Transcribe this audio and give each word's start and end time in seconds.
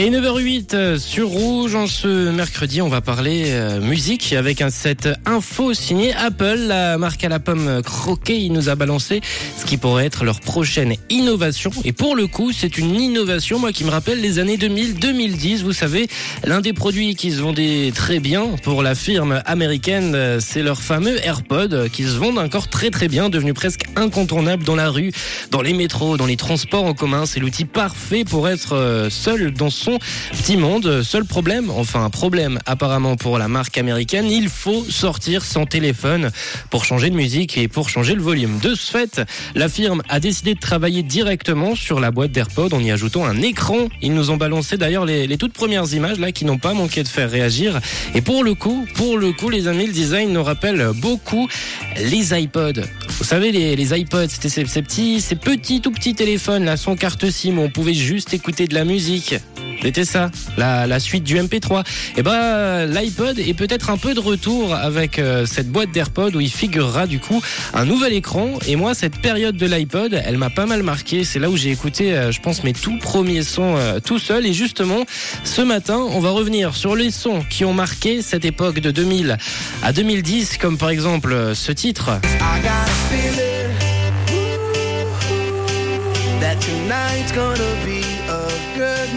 Et 0.00 0.10
9h08 0.10 0.74
euh, 0.74 0.96
sur 0.96 1.26
Rouge, 1.26 1.74
en 1.74 1.88
ce 1.88 2.30
mercredi, 2.30 2.80
on 2.80 2.88
va 2.88 3.00
parler 3.00 3.46
euh, 3.48 3.80
musique 3.80 4.32
avec 4.32 4.62
un 4.62 4.70
set 4.70 5.08
info 5.26 5.74
signé 5.74 6.14
Apple. 6.14 6.54
La 6.68 6.98
marque 6.98 7.24
à 7.24 7.28
la 7.28 7.40
pomme 7.40 7.82
croquée, 7.82 8.38
il 8.38 8.52
nous 8.52 8.68
a 8.68 8.76
balancé 8.76 9.20
ce 9.58 9.64
qui 9.64 9.76
pourrait 9.76 10.06
être 10.06 10.24
leur 10.24 10.38
prochaine 10.38 10.94
innovation. 11.10 11.72
Et 11.84 11.90
pour 11.90 12.14
le 12.14 12.28
coup, 12.28 12.52
c'est 12.52 12.78
une 12.78 12.94
innovation, 12.94 13.58
moi, 13.58 13.72
qui 13.72 13.82
me 13.82 13.90
rappelle 13.90 14.20
les 14.20 14.38
années 14.38 14.56
2000-2010. 14.56 15.64
Vous 15.64 15.72
savez, 15.72 16.06
l'un 16.44 16.60
des 16.60 16.72
produits 16.72 17.16
qui 17.16 17.32
se 17.32 17.40
vendait 17.40 17.90
très 17.92 18.20
bien 18.20 18.46
pour 18.62 18.84
la 18.84 18.94
firme 18.94 19.42
américaine, 19.46 20.12
euh, 20.14 20.38
c'est 20.38 20.62
leur 20.62 20.80
fameux 20.80 21.16
AirPod 21.26 21.88
qui 21.90 22.04
se 22.04 22.14
vendent 22.14 22.38
encore 22.38 22.68
très 22.68 22.90
très 22.90 23.08
bien, 23.08 23.30
devenu 23.30 23.52
presque 23.52 23.86
incontournable 23.96 24.62
dans 24.62 24.76
la 24.76 24.90
rue, 24.90 25.10
dans 25.50 25.60
les 25.60 25.72
métros, 25.72 26.16
dans 26.16 26.26
les 26.26 26.36
transports 26.36 26.84
en 26.84 26.94
commun. 26.94 27.26
C'est 27.26 27.40
l'outil 27.40 27.64
parfait 27.64 28.22
pour 28.22 28.48
être 28.48 29.08
seul 29.10 29.50
dans 29.50 29.70
son 29.70 29.87
petit 30.32 30.56
monde. 30.56 31.02
Seul 31.02 31.24
problème, 31.24 31.70
enfin 31.70 32.04
un 32.04 32.10
problème 32.10 32.58
apparemment 32.66 33.16
pour 33.16 33.38
la 33.38 33.48
marque 33.48 33.78
américaine, 33.78 34.30
il 34.30 34.48
faut 34.48 34.84
sortir 34.84 35.44
son 35.44 35.64
téléphone 35.64 36.30
pour 36.70 36.84
changer 36.84 37.10
de 37.10 37.14
musique 37.14 37.56
et 37.56 37.68
pour 37.68 37.88
changer 37.88 38.14
le 38.14 38.22
volume. 38.22 38.58
De 38.58 38.74
ce 38.74 38.90
fait, 38.90 39.22
la 39.54 39.68
firme 39.68 40.02
a 40.08 40.20
décidé 40.20 40.54
de 40.54 40.60
travailler 40.60 41.02
directement 41.02 41.74
sur 41.74 42.00
la 42.00 42.10
boîte 42.10 42.32
d'AirPod 42.32 42.74
en 42.74 42.80
y 42.80 42.90
ajoutant 42.90 43.24
un 43.24 43.40
écran. 43.40 43.88
Ils 44.02 44.12
nous 44.12 44.30
ont 44.30 44.36
balancé 44.36 44.76
d'ailleurs 44.76 45.06
les, 45.06 45.38
toutes 45.38 45.54
premières 45.54 45.92
images 45.94 46.18
là 46.18 46.32
qui 46.32 46.44
n'ont 46.44 46.58
pas 46.58 46.74
manqué 46.74 47.02
de 47.02 47.08
faire 47.08 47.30
réagir. 47.30 47.80
Et 48.14 48.20
pour 48.20 48.44
le 48.44 48.54
coup, 48.54 48.86
pour 48.94 49.16
le 49.16 49.32
coup, 49.32 49.48
les 49.48 49.68
amis, 49.68 49.86
le 49.86 49.92
design 49.92 50.32
nous 50.32 50.42
rappelle 50.42 50.90
beaucoup 50.96 51.48
les 51.96 52.38
iPods. 52.38 52.82
Vous 53.18 53.24
savez, 53.24 53.52
les, 53.52 53.76
les 53.76 53.98
iPods, 53.98 54.28
c'était 54.28 54.48
ces, 54.48 54.64
petits, 54.64 55.20
ces 55.20 55.36
petits, 55.36 55.80
tout 55.80 55.92
petits 55.92 56.14
téléphones 56.14 56.64
là, 56.64 56.76
sans 56.76 56.96
carte 56.96 57.30
SIM, 57.30 57.58
on 57.58 57.70
pouvait 57.70 57.94
juste 57.94 58.34
écouter 58.34 58.66
de 58.66 58.74
la 58.74 58.84
musique. 58.84 59.34
C'était 59.82 60.04
ça, 60.04 60.30
la, 60.56 61.00
suite 61.00 61.24
du 61.24 61.36
MP3. 61.36 61.84
Et 62.16 62.22
ben 62.22 62.86
l'iPod 62.86 63.38
est 63.38 63.54
peut-être 63.54 63.90
un 63.90 63.96
peu 63.96 64.14
de 64.14 64.20
retour 64.20 64.74
avec 64.74 65.18
euh, 65.18 65.46
cette 65.46 65.70
boîte 65.70 65.92
d'AirPod 65.92 66.34
où 66.34 66.40
il 66.40 66.50
figurera 66.50 67.06
du 67.06 67.20
coup 67.20 67.40
un 67.74 67.84
nouvel 67.84 68.12
écran. 68.12 68.54
Et 68.66 68.76
moi, 68.76 68.94
cette 68.94 69.20
période 69.20 69.56
de 69.56 69.66
l'iPod, 69.66 70.20
elle 70.24 70.36
m'a 70.36 70.50
pas 70.50 70.66
mal 70.66 70.82
marqué. 70.82 71.24
C'est 71.24 71.38
là 71.38 71.48
où 71.48 71.56
j'ai 71.56 71.70
écouté, 71.70 72.12
euh, 72.12 72.32
je 72.32 72.40
pense, 72.40 72.64
mes 72.64 72.72
tout 72.72 72.98
premiers 72.98 73.42
sons 73.42 73.76
euh, 73.76 74.00
tout 74.00 74.18
seul. 74.18 74.46
Et 74.46 74.52
justement, 74.52 75.04
ce 75.44 75.62
matin, 75.62 75.98
on 75.98 76.20
va 76.20 76.30
revenir 76.30 76.74
sur 76.74 76.96
les 76.96 77.10
sons 77.10 77.44
qui 77.48 77.64
ont 77.64 77.74
marqué 77.74 78.20
cette 78.22 78.44
époque 78.44 78.80
de 78.80 78.90
2000 78.90 79.38
à 79.82 79.92
2010, 79.92 80.58
comme 80.58 80.76
par 80.76 80.90
exemple 80.90 81.54
ce 81.54 81.72
titre. 81.72 82.10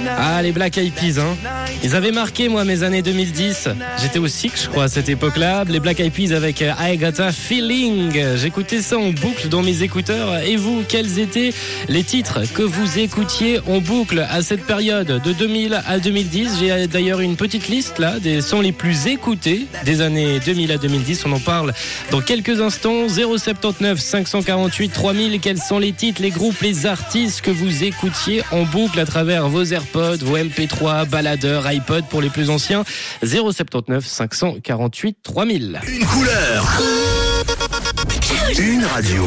Ah, 0.07 0.41
les 0.41 0.51
Black 0.51 0.77
Eyed 0.77 0.93
Peas, 0.93 1.19
hein. 1.19 1.35
Ils 1.83 1.95
avaient 1.95 2.11
marqué, 2.11 2.47
moi, 2.47 2.63
mes 2.63 2.83
années 2.83 3.01
2010. 3.01 3.69
J'étais 3.99 4.19
au 4.19 4.27
SIC, 4.27 4.51
je 4.55 4.67
crois, 4.67 4.83
à 4.83 4.87
cette 4.87 5.09
époque-là. 5.09 5.63
Les 5.67 5.79
Black 5.79 5.99
Eyed 5.99 6.13
Peas 6.13 6.35
avec 6.35 6.61
euh, 6.61 6.71
I 6.79 6.95
Got 6.97 7.31
Feeling. 7.31 8.35
J'écoutais 8.35 8.81
ça 8.81 8.99
en 8.99 9.09
boucle 9.09 9.49
dans 9.49 9.63
mes 9.63 9.81
écouteurs. 9.81 10.37
Et 10.43 10.57
vous, 10.57 10.83
quels 10.87 11.17
étaient 11.17 11.53
les 11.89 12.03
titres 12.03 12.41
que 12.53 12.61
vous 12.61 12.99
écoutiez 12.99 13.59
en 13.67 13.79
boucle 13.79 14.19
à 14.29 14.43
cette 14.43 14.65
période 14.65 15.07
de 15.07 15.33
2000 15.33 15.81
à 15.87 15.97
2010 15.97 16.59
J'ai 16.59 16.85
d'ailleurs 16.85 17.19
une 17.19 17.35
petite 17.35 17.67
liste, 17.67 17.97
là, 17.97 18.19
des 18.19 18.41
sons 18.41 18.61
les 18.61 18.73
plus 18.73 19.07
écoutés 19.07 19.65
des 19.83 20.01
années 20.01 20.39
2000 20.39 20.71
à 20.71 20.77
2010. 20.77 21.25
On 21.25 21.31
en 21.31 21.39
parle 21.39 21.73
dans 22.11 22.21
quelques 22.21 22.61
instants. 22.61 23.07
079 23.09 23.99
548 23.99 24.89
3000. 24.89 25.39
Quels 25.39 25.57
sont 25.57 25.79
les 25.79 25.93
titres, 25.93 26.21
les 26.21 26.29
groupes, 26.29 26.61
les 26.61 26.85
artistes 26.85 27.41
que 27.41 27.51
vous 27.51 27.83
écoutiez 27.83 28.43
en 28.51 28.63
boucle 28.63 28.99
à 28.99 29.05
travers 29.05 29.49
vos 29.49 29.63
AirPods, 29.63 30.17
vos 30.21 30.37
MP3, 30.37 31.07
baladeurs, 31.07 31.70
iPod 31.71 32.05
pour 32.09 32.21
les 32.21 32.29
plus 32.29 32.49
anciens. 32.49 32.83
079 33.23 34.05
548 34.05 35.17
3000. 35.23 35.79
Une 35.87 36.05
couleur. 36.05 36.81
Une 38.57 38.83
radio. 38.85 39.25